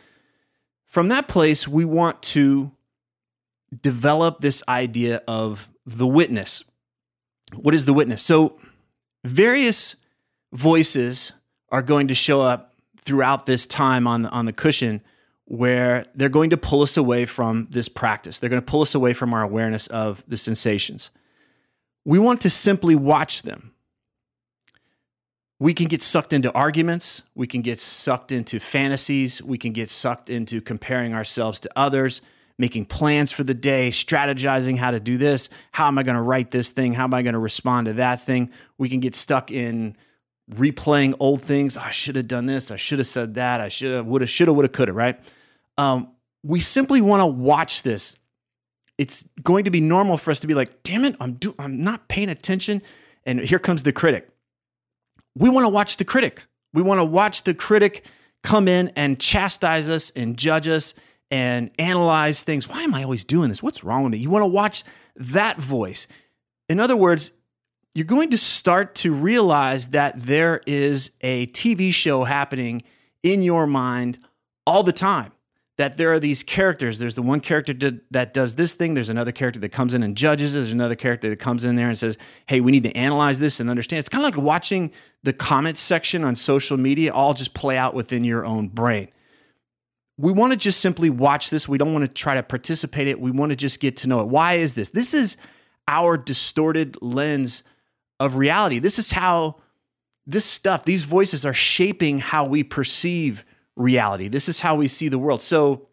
from 0.86 1.10
that 1.10 1.28
place, 1.28 1.68
we 1.68 1.86
want 1.86 2.22
to 2.24 2.72
develop 3.82 4.42
this 4.42 4.64
idea 4.68 5.22
of 5.28 5.70
the 5.86 6.08
witness. 6.08 6.64
What 7.56 7.76
is 7.76 7.86
the 7.86 7.94
witness? 7.94 8.24
So 8.24 8.60
various 9.24 9.96
voices 10.52 11.34
are 11.72 11.84
going 11.84 12.08
to 12.08 12.16
show 12.16 12.42
up 12.42 12.74
throughout 13.02 13.46
this 13.46 13.66
time 13.66 14.08
on 14.08 14.24
the, 14.24 14.30
on 14.30 14.46
the 14.46 14.54
cushion 14.54 15.02
where 15.50 16.06
they're 16.14 16.30
going 16.30 16.52
to 16.52 16.58
pull 16.58 16.84
us 16.84 16.96
away 16.96 17.26
from 17.26 17.68
this 17.72 17.90
practice. 17.90 18.38
They're 18.38 18.52
going 18.52 18.62
to 18.62 18.66
pull 18.66 18.82
us 18.82 18.94
away 18.94 19.14
from 19.14 19.34
our 19.34 19.42
awareness 19.42 19.88
of 19.88 20.24
the 20.28 20.38
sensations. 20.38 21.10
We 22.06 22.20
want 22.20 22.40
to 22.42 22.52
simply 22.52 22.96
watch 22.96 23.42
them. 23.42 23.74
We 25.58 25.74
can 25.74 25.88
get 25.88 26.04
sucked 26.04 26.34
into 26.34 26.54
arguments. 26.54 27.24
We 27.34 27.48
can 27.48 27.64
get 27.64 27.80
sucked 27.80 28.32
into 28.32 28.60
fantasies. 28.60 29.42
We 29.42 29.58
can 29.58 29.74
get 29.74 29.90
sucked 29.90 30.30
into 30.30 30.62
comparing 30.62 31.16
ourselves 31.16 31.60
to 31.62 31.70
others, 31.76 32.22
making 32.60 32.86
plans 32.86 33.32
for 33.32 33.44
the 33.44 33.56
day, 33.56 33.90
strategizing 33.90 34.78
how 34.78 34.92
to 34.92 35.00
do 35.00 35.18
this. 35.18 35.50
How 35.72 35.88
am 35.88 35.98
I 35.98 36.04
going 36.04 36.16
to 36.16 36.22
write 36.22 36.52
this 36.52 36.70
thing? 36.70 36.94
How 36.94 37.06
am 37.06 37.14
I 37.16 37.24
going 37.24 37.34
to 37.34 37.40
respond 37.40 37.88
to 37.88 37.94
that 37.94 38.22
thing? 38.22 38.52
We 38.78 38.88
can 38.88 39.00
get 39.00 39.16
stuck 39.16 39.50
in 39.50 39.98
replaying 40.54 41.16
old 41.20 41.42
things. 41.42 41.76
Oh, 41.76 41.82
I 41.82 41.92
should 41.92 42.18
have 42.18 42.28
done 42.28 42.46
this. 42.46 42.70
I 42.70 42.76
should 42.76 43.00
have 43.00 43.08
said 43.08 43.34
that. 43.34 43.62
I 43.62 43.70
should 43.70 43.96
have, 43.96 44.06
would 44.06 44.22
have, 44.22 44.30
should 44.30 44.48
have, 44.48 44.56
would 44.56 44.66
have, 44.66 44.74
could 44.74 44.90
have, 44.90 44.96
right? 44.96 45.20
Um, 45.80 46.12
we 46.44 46.60
simply 46.60 47.00
want 47.00 47.22
to 47.22 47.26
watch 47.26 47.84
this. 47.84 48.18
It's 48.98 49.30
going 49.42 49.64
to 49.64 49.72
be 49.72 49.80
normal 49.80 50.18
for 50.18 50.30
us 50.30 50.42
to 50.42 50.48
be 50.48 50.54
like, 50.54 50.84
damn 50.84 51.06
it, 51.06 51.16
I'm 51.22 51.34
do 51.36 51.56
I'm 51.58 51.82
not 51.82 52.10
paying 52.10 52.28
attention. 52.28 52.82
And 53.26 53.40
here 53.40 53.60
comes 53.60 53.84
the 53.84 53.94
critic. 53.94 54.28
We 55.38 55.50
want 55.50 55.64
to 55.64 55.70
watch 55.70 55.96
the 55.96 56.04
critic. 56.04 56.44
We 56.74 56.82
want 56.82 57.00
to 57.00 57.06
watch 57.06 57.44
the 57.44 57.54
critic 57.54 58.04
come 58.44 58.68
in 58.68 58.92
and 58.98 59.18
chastise 59.22 59.90
us 59.90 60.10
and 60.10 60.36
judge 60.36 60.68
us 60.68 60.96
and 61.32 61.72
analyze 61.80 62.44
things. 62.44 62.68
Why 62.68 62.82
am 62.82 62.94
I 62.94 63.04
always 63.04 63.24
doing 63.24 63.48
this? 63.48 63.64
What's 63.64 63.82
wrong 63.82 64.04
with 64.04 64.12
me? 64.12 64.18
You 64.18 64.30
want 64.30 64.44
to 64.44 64.48
watch 64.48 64.84
that 65.16 65.60
voice. 65.60 66.08
In 66.68 66.82
other 66.82 66.98
words, 66.98 67.32
you're 67.96 68.06
going 68.06 68.32
to 68.32 68.38
start 68.38 68.96
to 68.96 69.14
realize 69.14 69.88
that 69.88 70.22
there 70.22 70.62
is 70.68 71.12
a 71.22 71.48
TV 71.48 71.94
show 71.94 72.26
happening 72.26 72.82
in 73.24 73.44
your 73.44 73.66
mind 73.66 74.18
all 74.68 74.84
the 74.84 74.92
time 74.92 75.32
that 75.80 75.96
there 75.96 76.12
are 76.12 76.20
these 76.20 76.44
characters. 76.44 77.00
There's 77.00 77.16
the 77.16 77.22
one 77.22 77.40
character 77.40 77.74
that 78.12 78.34
does 78.34 78.56
this 78.56 78.74
thing. 78.74 78.96
There's 78.96 79.08
another 79.08 79.32
character 79.32 79.62
that 79.62 79.70
comes 79.70 79.94
in 79.94 80.04
and 80.04 80.14
judges. 80.14 80.52
There's 80.52 80.74
another 80.74 80.96
character 80.96 81.30
that 81.30 81.38
comes 81.38 81.64
in 81.64 81.78
there 81.78 81.88
and 81.88 81.98
says, 81.98 82.18
"Hey, 82.48 82.60
we 82.60 82.74
need 82.74 82.84
to 82.84 82.96
analyze 82.98 83.40
this 83.40 83.62
and 83.62 83.70
understand." 83.70 84.02
It's 84.02 84.10
kind 84.10 84.26
of 84.26 84.36
like 84.36 84.44
watching 84.44 84.92
the 85.24 85.32
comments 85.32 85.80
section 85.80 86.26
on 86.26 86.36
social 86.36 86.76
media 86.76 87.14
all 87.14 87.34
just 87.34 87.54
play 87.54 87.78
out 87.78 87.94
within 87.94 88.26
your 88.26 88.46
own 88.46 88.68
brain. 88.68 89.08
We 90.18 90.34
want 90.34 90.52
to 90.52 90.58
just 90.58 90.82
simply 90.82 91.10
watch 91.10 91.50
this. 91.50 91.70
We 91.70 91.78
don't 91.78 91.94
want 91.94 92.04
to 92.04 92.10
try 92.10 92.36
to 92.36 92.44
participate 92.44 93.08
it. 93.08 93.22
We 93.22 93.32
want 93.32 93.52
to 93.52 93.56
just 93.56 93.80
get 93.80 93.96
to 93.98 94.10
know 94.10 94.20
it. 94.20 94.28
Why 94.28 94.56
is 94.56 94.74
this? 94.74 94.90
This 94.90 95.14
is 95.14 95.38
our 95.88 96.18
distorted 96.18 96.98
lens 97.02 97.64
of 98.20 98.36
reality. 98.36 98.80
This 98.80 99.00
is 99.00 99.12
how 99.12 99.62
this 100.28 100.44
stuff, 100.44 100.84
these 100.84 101.04
voices 101.04 101.46
are 101.46 101.54
shaping 101.54 102.20
how 102.20 102.44
we 102.44 102.66
perceive 102.66 103.46
reality. 103.80 104.28
This 104.28 104.48
is 104.48 104.60
how 104.60 104.76
we 104.76 104.88
see 104.88 105.08
the 105.08 105.18
world. 105.18 105.42
So 105.42 105.88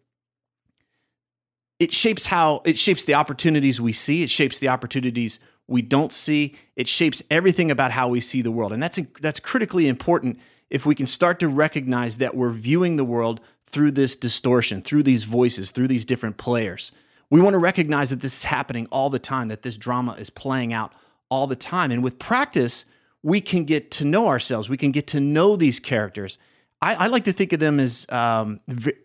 it 1.79 1.91
shapes 1.91 2.27
how 2.27 2.61
it 2.65 2.77
shapes 2.77 3.05
the 3.05 3.15
opportunities 3.15 3.81
we 3.81 3.93
see, 3.93 4.21
it 4.21 4.29
shapes 4.29 4.59
the 4.59 4.67
opportunities 4.67 5.39
we 5.67 5.81
don't 5.81 6.13
see, 6.13 6.55
it 6.75 6.87
shapes 6.87 7.23
everything 7.31 7.71
about 7.71 7.91
how 7.91 8.07
we 8.07 8.19
see 8.19 8.41
the 8.41 8.51
world. 8.51 8.73
And 8.73 8.83
that's 8.83 8.99
that's 9.21 9.39
critically 9.39 9.87
important 9.87 10.39
if 10.69 10.85
we 10.85 10.95
can 10.95 11.07
start 11.07 11.39
to 11.39 11.47
recognize 11.47 12.17
that 12.17 12.35
we're 12.35 12.51
viewing 12.51 12.97
the 12.97 13.05
world 13.05 13.39
through 13.65 13.91
this 13.91 14.15
distortion, 14.15 14.81
through 14.81 15.03
these 15.03 15.23
voices, 15.23 15.71
through 15.71 15.87
these 15.87 16.05
different 16.05 16.37
players. 16.37 16.91
We 17.29 17.41
want 17.41 17.53
to 17.53 17.59
recognize 17.59 18.09
that 18.09 18.21
this 18.21 18.37
is 18.37 18.43
happening 18.43 18.87
all 18.91 19.09
the 19.09 19.19
time, 19.19 19.49
that 19.49 19.61
this 19.61 19.77
drama 19.77 20.13
is 20.13 20.29
playing 20.29 20.73
out 20.73 20.93
all 21.29 21.47
the 21.47 21.55
time. 21.55 21.91
And 21.91 22.03
with 22.03 22.19
practice, 22.19 22.85
we 23.23 23.41
can 23.41 23.65
get 23.65 23.91
to 23.91 24.05
know 24.05 24.27
ourselves. 24.27 24.69
We 24.69 24.77
can 24.77 24.91
get 24.91 25.07
to 25.07 25.19
know 25.19 25.55
these 25.55 25.79
characters. 25.79 26.37
I, 26.81 26.95
I 26.95 27.07
like 27.07 27.23
to 27.23 27.33
think 27.33 27.53
of 27.53 27.59
them 27.59 27.79
as 27.79 28.05
um, 28.09 28.59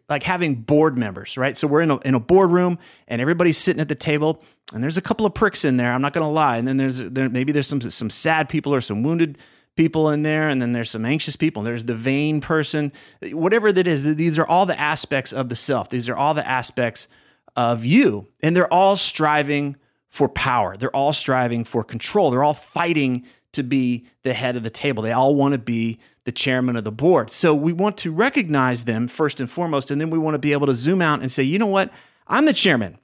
like 0.09 0.23
having 0.23 0.57
board 0.57 0.99
members, 0.99 1.39
right? 1.39 1.57
So 1.57 1.67
we're 1.67 1.81
in 1.81 1.91
a, 1.91 1.99
in 2.01 2.15
a 2.15 2.21
boardroom 2.21 2.79
and 3.09 3.21
everybody's 3.21 3.57
sitting 3.57 3.81
at 3.81 3.89
the 3.89 3.95
table, 3.95 4.43
and 4.75 4.83
there's 4.83 4.99
a 4.99 5.03
couple 5.03 5.25
of 5.25 5.33
pricks 5.33 5.65
in 5.65 5.79
there. 5.79 5.93
I'm 5.93 6.03
not 6.03 6.13
going 6.13 6.25
to 6.25 6.31
lie. 6.31 6.59
And 6.59 6.69
then 6.69 6.77
there's 6.77 6.99
there, 6.99 7.29
maybe 7.29 7.53
there's 7.53 7.67
some 7.67 7.81
some 7.81 8.11
sad 8.11 8.49
people 8.49 8.75
or 8.75 8.81
some 8.81 9.03
wounded 9.03 9.39
people 9.75 10.11
in 10.11 10.23
there, 10.23 10.49
and 10.49 10.61
then 10.61 10.73
there's 10.73 10.91
some 10.91 11.07
anxious 11.07 11.37
people. 11.37 11.63
There's 11.63 11.85
the 11.85 11.95
vain 11.95 12.41
person, 12.43 12.93
whatever 13.31 13.73
that 13.73 13.87
is. 13.87 14.17
These 14.17 14.39
are 14.39 14.47
all 14.47 14.67
the 14.67 14.79
aspects 14.79 15.33
of 15.33 15.49
the 15.49 15.57
self. 15.57 15.89
These 15.89 16.09
are 16.11 16.17
all 16.17 16.35
the 16.35 16.47
aspects 16.47 17.09
of 17.57 17.85
you, 17.85 18.29
and 18.43 18.55
they're 18.55 18.73
all 18.73 18.97
striving 18.97 19.77
for 20.09 20.29
power. 20.29 20.77
They're 20.77 20.95
all 20.95 21.15
striving 21.15 21.65
for 21.65 21.85
control. 21.85 22.31
They're 22.31 22.45
all 22.45 22.53
fighting 22.53 23.25
to 23.53 23.63
be 23.63 24.07
the 24.23 24.33
head 24.33 24.57
of 24.57 24.63
the 24.63 24.71
table. 24.71 25.03
They 25.03 25.13
all 25.13 25.35
want 25.35 25.53
to 25.53 25.59
be 25.59 25.99
the 26.25 26.33
chairman 26.33 26.77
of 26.77 26.85
the 26.85 26.93
board. 26.93 27.31
So 27.31 27.55
we 27.55 27.73
want 27.73 27.97
to 27.99 28.13
recognize 28.13 28.85
them 28.85 29.09
first 29.09 29.41
and 29.41 29.51
foremost, 29.51 29.91
and 29.91 30.01
then 30.01 30.11
we 30.11 30.19
want 30.19 30.35
to 30.35 30.39
be 30.39 30.53
able 30.53 30.67
to 30.67 30.75
zoom 30.75 31.03
out 31.03 31.21
and 31.21 31.31
say, 31.31 31.43
you 31.43 31.59
know 31.59 31.67
what? 31.67 31.93
I'm 32.27 32.47
the 32.47 32.53
chairman. 32.53 32.99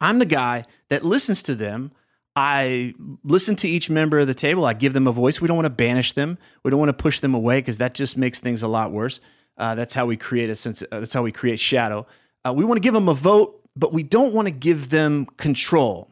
I'm 0.00 0.18
the 0.18 0.26
guy 0.26 0.64
that 0.88 1.04
listens 1.04 1.42
to 1.44 1.54
them. 1.54 1.92
I 2.36 2.94
listen 3.24 3.56
to 3.56 3.68
each 3.68 3.90
member 3.90 4.18
of 4.18 4.26
the 4.26 4.34
table. 4.34 4.64
I 4.64 4.72
give 4.72 4.92
them 4.92 5.06
a 5.06 5.12
voice. 5.12 5.40
We 5.40 5.48
don't 5.48 5.56
want 5.56 5.66
to 5.66 5.70
banish 5.70 6.12
them. 6.12 6.38
We 6.64 6.70
don't 6.70 6.78
want 6.78 6.88
to 6.88 7.02
push 7.02 7.20
them 7.20 7.34
away 7.34 7.58
because 7.58 7.78
that 7.78 7.92
just 7.92 8.16
makes 8.16 8.38
things 8.38 8.62
a 8.62 8.68
lot 8.68 8.92
worse. 8.92 9.20
Uh, 9.58 9.74
that's 9.74 9.92
how 9.92 10.06
we 10.06 10.16
create 10.16 10.48
a 10.48 10.56
sense. 10.56 10.82
Uh, 10.82 11.00
that's 11.00 11.12
how 11.12 11.22
we 11.22 11.32
create 11.32 11.60
shadow. 11.60 12.06
Uh, 12.46 12.52
we 12.54 12.64
want 12.64 12.76
to 12.76 12.80
give 12.80 12.94
them 12.94 13.08
a 13.08 13.14
vote, 13.14 13.60
but 13.76 13.92
we 13.92 14.02
don't 14.02 14.32
want 14.32 14.46
to 14.48 14.52
give 14.52 14.90
them 14.90 15.26
control. 15.36 16.08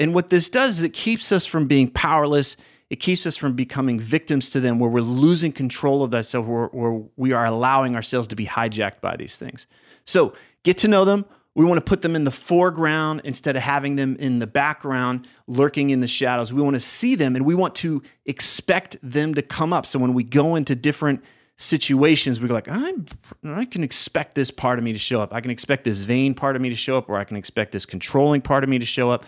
And 0.00 0.14
what 0.14 0.30
this 0.30 0.48
does 0.48 0.78
is 0.78 0.82
it 0.82 0.94
keeps 0.94 1.30
us 1.30 1.44
from 1.44 1.66
being 1.66 1.90
powerless. 1.90 2.56
It 2.88 2.96
keeps 2.96 3.26
us 3.26 3.36
from 3.36 3.52
becoming 3.52 4.00
victims 4.00 4.48
to 4.50 4.60
them 4.60 4.78
where 4.78 4.90
we're 4.90 5.02
losing 5.02 5.52
control 5.52 6.02
of 6.02 6.10
that 6.12 6.24
stuff, 6.24 6.46
where, 6.46 6.66
where 6.68 7.02
we 7.16 7.32
are 7.32 7.44
allowing 7.44 7.94
ourselves 7.94 8.26
to 8.28 8.36
be 8.36 8.46
hijacked 8.46 9.02
by 9.02 9.16
these 9.16 9.36
things. 9.36 9.66
So 10.06 10.32
get 10.64 10.78
to 10.78 10.88
know 10.88 11.04
them. 11.04 11.26
We 11.54 11.66
want 11.66 11.76
to 11.78 11.84
put 11.84 12.00
them 12.00 12.16
in 12.16 12.24
the 12.24 12.30
foreground 12.30 13.22
instead 13.24 13.56
of 13.56 13.62
having 13.62 13.96
them 13.96 14.16
in 14.16 14.38
the 14.38 14.46
background, 14.46 15.28
lurking 15.46 15.90
in 15.90 16.00
the 16.00 16.06
shadows. 16.06 16.52
We 16.52 16.62
want 16.62 16.74
to 16.74 16.80
see 16.80 17.14
them 17.14 17.36
and 17.36 17.44
we 17.44 17.54
want 17.54 17.74
to 17.76 18.02
expect 18.24 18.96
them 19.02 19.34
to 19.34 19.42
come 19.42 19.72
up. 19.72 19.84
So 19.84 19.98
when 19.98 20.14
we 20.14 20.22
go 20.22 20.54
into 20.54 20.74
different 20.74 21.22
situations, 21.56 22.40
we 22.40 22.48
go 22.48 22.54
like, 22.54 22.68
I'm, 22.68 23.04
I 23.44 23.66
can 23.66 23.84
expect 23.84 24.34
this 24.34 24.50
part 24.50 24.78
of 24.78 24.84
me 24.84 24.94
to 24.94 24.98
show 24.98 25.20
up. 25.20 25.34
I 25.34 25.42
can 25.42 25.50
expect 25.50 25.84
this 25.84 26.00
vain 26.00 26.34
part 26.34 26.56
of 26.56 26.62
me 26.62 26.70
to 26.70 26.76
show 26.76 26.96
up, 26.96 27.10
or 27.10 27.16
I 27.16 27.24
can 27.24 27.36
expect 27.36 27.72
this 27.72 27.84
controlling 27.84 28.40
part 28.40 28.64
of 28.64 28.70
me 28.70 28.78
to 28.78 28.86
show 28.86 29.10
up 29.10 29.24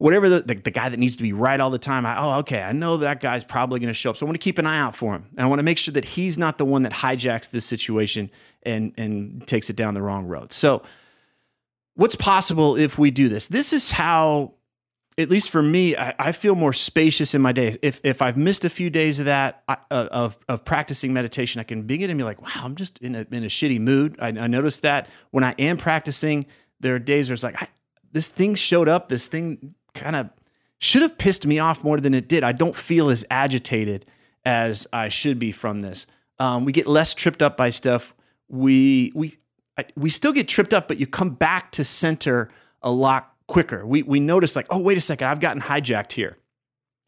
whatever 0.00 0.30
the, 0.30 0.40
the, 0.40 0.54
the, 0.54 0.70
guy 0.70 0.88
that 0.88 0.98
needs 0.98 1.16
to 1.16 1.22
be 1.22 1.34
right 1.34 1.60
all 1.60 1.68
the 1.68 1.78
time. 1.78 2.06
I, 2.06 2.18
oh, 2.18 2.38
okay, 2.38 2.62
I 2.62 2.72
know 2.72 2.96
that 2.96 3.20
guy's 3.20 3.44
probably 3.44 3.80
going 3.80 3.88
to 3.88 3.94
show 3.94 4.08
up. 4.08 4.16
So 4.16 4.24
I 4.24 4.28
want 4.28 4.40
to 4.40 4.42
keep 4.42 4.56
an 4.56 4.64
eye 4.64 4.78
out 4.78 4.96
for 4.96 5.12
him. 5.12 5.26
And 5.32 5.42
I 5.42 5.46
want 5.46 5.58
to 5.58 5.62
make 5.62 5.76
sure 5.76 5.92
that 5.92 6.06
he's 6.06 6.38
not 6.38 6.56
the 6.56 6.64
one 6.64 6.84
that 6.84 6.92
hijacks 6.92 7.50
this 7.50 7.66
situation 7.66 8.30
and, 8.62 8.94
and 8.96 9.46
takes 9.46 9.68
it 9.68 9.76
down 9.76 9.92
the 9.92 10.00
wrong 10.00 10.24
road. 10.24 10.54
So, 10.54 10.82
what's 11.96 12.16
possible 12.16 12.76
if 12.76 12.98
we 12.98 13.10
do 13.10 13.28
this? 13.28 13.48
This 13.48 13.74
is 13.74 13.90
how, 13.90 14.54
at 15.18 15.28
least 15.28 15.50
for 15.50 15.62
me, 15.62 15.94
I, 15.94 16.14
I 16.18 16.32
feel 16.32 16.54
more 16.54 16.72
spacious 16.72 17.34
in 17.34 17.42
my 17.42 17.52
days. 17.52 17.76
If, 17.82 18.00
if 18.02 18.22
I've 18.22 18.38
missed 18.38 18.64
a 18.64 18.70
few 18.70 18.88
days 18.88 19.18
of 19.18 19.26
that, 19.26 19.62
of, 19.90 20.38
of 20.48 20.64
practicing 20.64 21.12
meditation, 21.12 21.60
I 21.60 21.64
can 21.64 21.82
begin 21.82 22.08
and 22.08 22.16
be 22.16 22.24
like, 22.24 22.40
wow, 22.40 22.62
I'm 22.64 22.74
just 22.74 22.96
in 23.00 23.14
a, 23.14 23.26
in 23.30 23.44
a 23.44 23.48
shitty 23.48 23.78
mood. 23.78 24.16
I, 24.18 24.28
I 24.28 24.46
noticed 24.46 24.80
that 24.80 25.10
when 25.30 25.44
I 25.44 25.54
am 25.58 25.76
practicing, 25.76 26.46
there 26.80 26.94
are 26.94 26.98
days 26.98 27.28
where 27.28 27.34
it's 27.34 27.44
like, 27.44 27.68
this 28.12 28.28
thing 28.28 28.54
showed 28.54 28.88
up, 28.88 29.10
this 29.10 29.26
thing 29.26 29.74
kind 29.94 30.16
of 30.16 30.30
should 30.78 31.02
have 31.02 31.18
pissed 31.18 31.46
me 31.46 31.58
off 31.58 31.84
more 31.84 31.98
than 32.00 32.14
it 32.14 32.28
did. 32.28 32.42
I 32.42 32.52
don't 32.52 32.74
feel 32.74 33.10
as 33.10 33.24
agitated 33.30 34.06
as 34.44 34.86
I 34.92 35.08
should 35.08 35.38
be 35.38 35.52
from 35.52 35.82
this. 35.82 36.06
Um, 36.38 36.64
we 36.64 36.72
get 36.72 36.86
less 36.86 37.12
tripped 37.12 37.42
up 37.42 37.56
by 37.56 37.70
stuff. 37.70 38.14
We 38.48 39.12
we 39.14 39.36
we 39.96 40.10
still 40.10 40.32
get 40.32 40.48
tripped 40.48 40.74
up, 40.74 40.88
but 40.88 40.98
you 40.98 41.06
come 41.06 41.30
back 41.30 41.72
to 41.72 41.84
center 41.84 42.50
a 42.82 42.90
lot 42.90 43.34
quicker. 43.46 43.86
We 43.86 44.02
we 44.02 44.20
notice 44.20 44.56
like, 44.56 44.66
oh 44.70 44.78
wait 44.78 44.96
a 44.96 45.00
second, 45.00 45.28
I've 45.28 45.40
gotten 45.40 45.62
hijacked 45.62 46.12
here, 46.12 46.38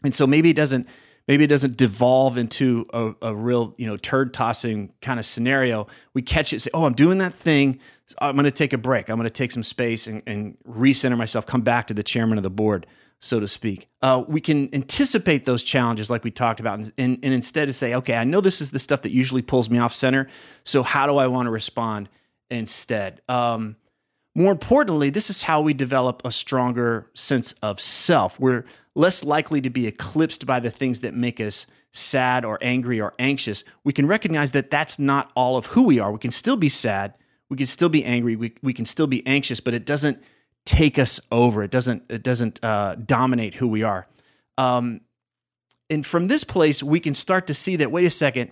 and 0.05 0.15
so 0.15 0.27
maybe 0.27 0.51
it 0.51 0.57
doesn't 0.57 0.87
maybe 1.29 1.45
it 1.45 1.49
doesn't 1.49 1.77
devolve 1.77 2.37
into 2.37 2.87
a, 2.93 3.15
a 3.23 3.35
real 3.35 3.75
you 3.79 3.87
know 3.87 3.97
turd 3.97 4.35
tossing 4.35 4.93
kind 5.01 5.19
of 5.19 5.27
scenario. 5.27 5.87
We 6.15 6.23
catch 6.23 6.53
it, 6.53 6.61
say, 6.61 6.71
oh, 6.75 6.85
I'm 6.85 6.95
doing 6.95 7.19
that 7.19 7.35
thing. 7.35 7.79
I'm 8.21 8.35
going 8.35 8.45
to 8.45 8.51
take 8.51 8.73
a 8.73 8.79
break. 8.79 9.09
I'm 9.09 9.17
going 9.17 9.25
to 9.25 9.31
take 9.31 9.53
some 9.53 9.63
space 9.63 10.07
and, 10.07 10.23
and 10.27 10.57
recenter 10.69 11.17
myself, 11.17 11.47
come 11.47 11.63
back 11.63 11.87
to 11.87 11.95
the 11.95 12.03
chairman 12.03 12.39
of 12.39 12.43
the 12.43 12.51
board, 12.51 12.87
so 13.21 13.41
to 13.41 13.49
speak. 13.49 13.89
Uh, 14.03 14.23
we 14.29 14.41
can 14.41 14.69
anticipate 14.75 15.45
those 15.45 15.63
challenges 15.63 16.11
like 16.11 16.25
we 16.25 16.31
talked 16.31 16.61
about 16.61 16.79
and, 16.79 16.93
and, 16.99 17.19
and 17.23 17.33
instead 17.33 17.69
of 17.69 17.75
say, 17.75 17.95
okay, 17.95 18.17
I 18.17 18.25
know 18.25 18.41
this 18.41 18.61
is 18.61 18.71
the 18.71 18.79
stuff 18.79 19.03
that 19.03 19.13
usually 19.13 19.43
pulls 19.43 19.71
me 19.71 19.79
off 19.79 19.95
center. 19.95 20.29
So 20.65 20.83
how 20.83 21.07
do 21.07 21.17
I 21.17 21.27
want 21.27 21.47
to 21.47 21.51
respond 21.51 22.09
instead? 22.51 23.23
Um, 23.29 23.77
more 24.35 24.53
importantly, 24.53 25.11
this 25.11 25.29
is 25.29 25.43
how 25.43 25.61
we 25.61 25.75
develop 25.75 26.23
a 26.25 26.31
stronger 26.31 27.11
sense 27.15 27.53
of 27.63 27.81
self. 27.81 28.41
We're 28.41 28.65
less 28.95 29.25
likely 29.25 29.61
to 29.61 29.71
be 29.71 29.87
eclipsed 29.87 30.47
by 30.47 30.61
the 30.61 30.71
things 30.71 31.01
that 31.01 31.15
make 31.15 31.41
us 31.41 31.67
sad 31.93 32.45
or 32.45 32.59
angry 32.63 33.01
or 33.01 33.15
anxious. 33.19 33.65
We 33.85 33.93
can 33.93 34.07
recognize 34.07 34.53
that 34.53 34.71
that's 34.71 34.99
not 34.99 35.31
all 35.35 35.57
of 35.57 35.67
who 35.67 35.85
we 35.85 35.99
are. 35.99 36.13
We 36.13 36.19
can 36.19 36.31
still 36.31 36.57
be 36.57 36.69
sad 36.69 37.15
we 37.53 37.57
can 37.59 37.67
still 37.67 37.91
be 37.91 38.03
angry 38.03 38.35
we, 38.35 38.55
we 38.63 38.73
can 38.73 38.87
still 38.87 39.07
be 39.07 39.25
anxious 39.27 39.61
but 39.61 39.75
it 39.75 39.85
doesn't 39.85 40.23
take 40.65 40.99
us 40.99 41.21
over 41.31 41.63
it 41.63 41.71
doesn't 41.71 42.03
it 42.09 42.23
doesn't 42.23 42.59
uh, 42.65 42.95
dominate 42.95 43.57
who 43.57 43.69
we 43.69 43.83
are 43.83 44.09
um, 44.57 45.03
and 45.91 46.07
from 46.07 46.29
this 46.29 46.45
place 46.45 46.83
we 46.83 46.99
can 46.99 47.13
start 47.13 47.47
to 47.47 47.53
see 47.53 47.77
that 47.77 47.93
wait 47.93 48.07
a 48.07 48.11
second 48.11 48.51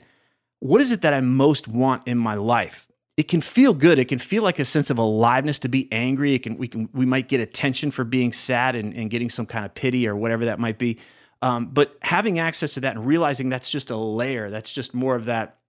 what 0.58 0.82
is 0.82 0.90
it 0.92 1.00
that 1.00 1.14
i 1.14 1.20
most 1.22 1.66
want 1.66 2.06
in 2.06 2.18
my 2.18 2.34
life 2.34 2.88
it 3.20 3.28
can 3.28 3.40
feel 3.40 3.74
good 3.74 3.98
it 3.98 4.08
can 4.08 4.18
feel 4.18 4.42
like 4.42 4.58
a 4.58 4.64
sense 4.64 4.88
of 4.88 4.98
aliveness 4.98 5.58
to 5.58 5.68
be 5.68 5.86
angry 5.92 6.34
it 6.34 6.42
can 6.42 6.56
we 6.56 6.66
can 6.66 6.88
we 6.92 7.04
might 7.04 7.28
get 7.28 7.40
attention 7.40 7.90
for 7.90 8.02
being 8.02 8.32
sad 8.32 8.74
and, 8.74 8.94
and 8.94 9.10
getting 9.10 9.28
some 9.28 9.46
kind 9.46 9.64
of 9.64 9.74
pity 9.74 10.08
or 10.08 10.16
whatever 10.16 10.46
that 10.46 10.58
might 10.58 10.78
be 10.78 10.98
um, 11.42 11.66
but 11.66 11.96
having 12.02 12.38
access 12.38 12.74
to 12.74 12.80
that 12.80 12.96
and 12.96 13.06
realizing 13.06 13.48
that's 13.48 13.70
just 13.70 13.90
a 13.90 13.96
layer 13.96 14.48
that's 14.48 14.72
just 14.72 14.94
more 14.94 15.14
of 15.14 15.26
that 15.26 15.60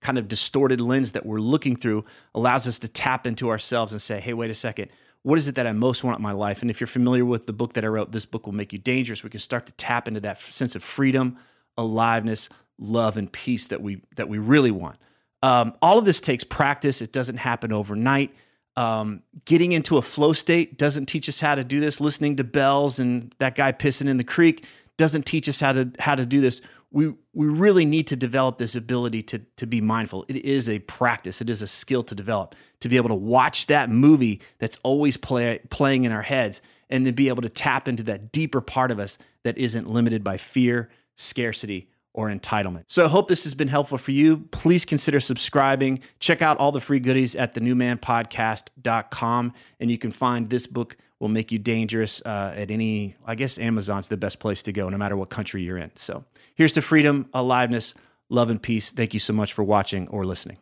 kind 0.00 0.18
of 0.18 0.28
distorted 0.28 0.80
lens 0.80 1.12
that 1.12 1.26
we're 1.26 1.40
looking 1.40 1.76
through 1.76 2.04
allows 2.34 2.66
us 2.66 2.78
to 2.78 2.88
tap 2.88 3.26
into 3.26 3.50
ourselves 3.50 3.92
and 3.92 4.00
say, 4.00 4.20
hey, 4.20 4.32
wait 4.32 4.50
a 4.50 4.54
second. 4.54 4.90
What 5.22 5.38
is 5.38 5.48
it 5.48 5.56
that 5.56 5.66
I 5.66 5.72
most 5.72 6.02
want 6.02 6.18
in 6.18 6.22
my 6.22 6.32
life? 6.32 6.62
And 6.62 6.70
if 6.70 6.80
you're 6.80 6.86
familiar 6.86 7.24
with 7.24 7.46
the 7.46 7.52
book 7.52 7.74
that 7.74 7.84
I 7.84 7.88
wrote, 7.88 8.10
this 8.10 8.24
book 8.24 8.46
will 8.46 8.54
make 8.54 8.72
you 8.72 8.78
dangerous. 8.78 9.22
We 9.22 9.30
can 9.30 9.40
start 9.40 9.66
to 9.66 9.72
tap 9.72 10.08
into 10.08 10.20
that 10.20 10.40
sense 10.40 10.74
of 10.74 10.82
freedom, 10.82 11.36
aliveness, 11.76 12.48
love, 12.78 13.18
and 13.18 13.30
peace 13.30 13.66
that 13.66 13.82
we 13.82 14.00
that 14.16 14.30
we 14.30 14.38
really 14.38 14.70
want. 14.70 14.96
Um, 15.42 15.74
all 15.80 15.98
of 15.98 16.04
this 16.04 16.20
takes 16.20 16.44
practice. 16.44 17.00
It 17.00 17.12
doesn't 17.12 17.38
happen 17.38 17.72
overnight. 17.72 18.34
Um, 18.76 19.22
getting 19.44 19.72
into 19.72 19.98
a 19.98 20.02
flow 20.02 20.32
state 20.32 20.78
doesn't 20.78 21.06
teach 21.06 21.28
us 21.28 21.40
how 21.40 21.54
to 21.54 21.64
do 21.64 21.80
this. 21.80 22.00
Listening 22.00 22.36
to 22.36 22.44
bells 22.44 22.98
and 22.98 23.34
that 23.38 23.54
guy 23.54 23.72
pissing 23.72 24.08
in 24.08 24.16
the 24.16 24.24
creek 24.24 24.64
doesn't 24.96 25.26
teach 25.26 25.48
us 25.48 25.60
how 25.60 25.72
to 25.72 25.90
how 25.98 26.14
to 26.14 26.26
do 26.26 26.40
this 26.40 26.60
we 26.90 27.14
we 27.32 27.46
really 27.46 27.84
need 27.84 28.08
to 28.08 28.16
develop 28.16 28.58
this 28.58 28.74
ability 28.74 29.22
to 29.22 29.38
to 29.56 29.66
be 29.66 29.80
mindful. 29.80 30.24
It 30.28 30.36
is 30.36 30.68
a 30.68 30.80
practice. 30.80 31.40
It 31.40 31.48
is 31.48 31.62
a 31.62 31.66
skill 31.66 32.02
to 32.04 32.14
develop 32.14 32.54
to 32.80 32.88
be 32.88 32.96
able 32.96 33.08
to 33.08 33.14
watch 33.14 33.66
that 33.66 33.90
movie 33.90 34.40
that's 34.58 34.78
always 34.82 35.16
play, 35.16 35.60
playing 35.70 36.04
in 36.04 36.12
our 36.12 36.22
heads 36.22 36.62
and 36.88 37.06
then 37.06 37.14
be 37.14 37.28
able 37.28 37.42
to 37.42 37.48
tap 37.48 37.86
into 37.86 38.02
that 38.04 38.32
deeper 38.32 38.60
part 38.60 38.90
of 38.90 38.98
us 38.98 39.18
that 39.44 39.56
isn't 39.56 39.88
limited 39.88 40.24
by 40.24 40.36
fear, 40.36 40.90
scarcity, 41.16 41.88
or 42.12 42.28
entitlement. 42.28 42.84
So 42.88 43.04
I 43.04 43.08
hope 43.08 43.28
this 43.28 43.44
has 43.44 43.54
been 43.54 43.68
helpful 43.68 43.98
for 43.98 44.10
you. 44.10 44.38
Please 44.50 44.84
consider 44.84 45.20
subscribing. 45.20 46.00
Check 46.18 46.42
out 46.42 46.58
all 46.58 46.72
the 46.72 46.80
free 46.80 47.00
goodies 47.00 47.36
at 47.36 47.54
thenewmanpodcast.com. 47.54 49.52
And 49.78 49.90
you 49.90 49.98
can 49.98 50.10
find 50.10 50.50
this 50.50 50.66
book 50.66 50.96
will 51.20 51.28
make 51.28 51.52
you 51.52 51.58
dangerous 51.58 52.22
uh, 52.24 52.54
at 52.56 52.70
any, 52.70 53.14
I 53.26 53.34
guess 53.34 53.58
Amazon's 53.58 54.08
the 54.08 54.16
best 54.16 54.40
place 54.40 54.62
to 54.62 54.72
go, 54.72 54.88
no 54.88 54.96
matter 54.96 55.16
what 55.16 55.28
country 55.28 55.62
you're 55.62 55.78
in. 55.78 55.92
So 55.94 56.24
here's 56.54 56.72
to 56.72 56.82
freedom, 56.82 57.28
aliveness, 57.34 57.94
love, 58.28 58.48
and 58.48 58.60
peace. 58.60 58.90
Thank 58.90 59.14
you 59.14 59.20
so 59.20 59.34
much 59.34 59.52
for 59.52 59.62
watching 59.62 60.08
or 60.08 60.24
listening. 60.24 60.56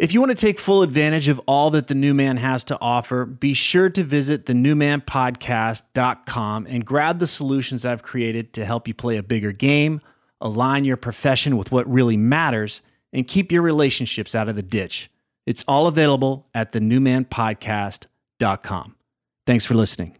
If 0.00 0.12
you 0.14 0.20
want 0.20 0.30
to 0.30 0.34
take 0.34 0.58
full 0.58 0.82
advantage 0.82 1.28
of 1.28 1.38
all 1.46 1.70
that 1.72 1.88
the 1.88 1.94
new 1.94 2.14
man 2.14 2.38
has 2.38 2.64
to 2.64 2.78
offer, 2.80 3.26
be 3.26 3.52
sure 3.52 3.90
to 3.90 4.02
visit 4.02 4.46
thenewmanpodcast.com 4.46 6.66
and 6.66 6.86
grab 6.86 7.18
the 7.18 7.26
solutions 7.26 7.84
I've 7.84 8.02
created 8.02 8.54
to 8.54 8.64
help 8.64 8.88
you 8.88 8.94
play 8.94 9.18
a 9.18 9.22
bigger 9.22 9.52
game, 9.52 10.00
align 10.40 10.86
your 10.86 10.96
profession 10.96 11.58
with 11.58 11.70
what 11.70 11.86
really 11.86 12.16
matters, 12.16 12.80
and 13.12 13.28
keep 13.28 13.52
your 13.52 13.60
relationships 13.60 14.34
out 14.34 14.48
of 14.48 14.56
the 14.56 14.62
ditch. 14.62 15.10
It's 15.44 15.66
all 15.68 15.86
available 15.86 16.46
at 16.54 16.72
thenewmanpodcast.com. 16.72 18.96
Thanks 19.46 19.66
for 19.66 19.74
listening. 19.74 20.16